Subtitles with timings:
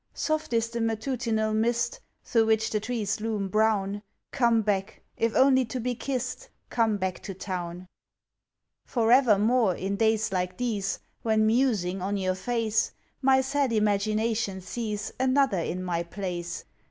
[0.15, 5.63] Soft is the matutinal mist Through which the trees loom brown; Come back, if only
[5.65, 7.87] to be kist, Come back to Town!
[8.83, 15.13] For evermore, in days like these, When musing on your face, My sad imagination sees
[15.19, 16.65] Another in my place.